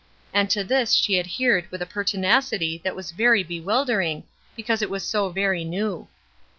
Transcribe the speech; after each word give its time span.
And 0.33 0.49
to 0.49 0.63
this 0.63 0.93
she 0.95 1.19
adhered 1.19 1.69
with 1.69 1.79
a 1.79 1.85
pertinacity 1.85 2.81
that 2.83 2.95
was 2.95 3.11
very 3.11 3.43
bewildering, 3.43 4.23
because 4.55 4.81
it 4.81 4.89
was 4.89 5.03
so 5.05 5.29
very 5.29 5.63
new. 5.63 6.07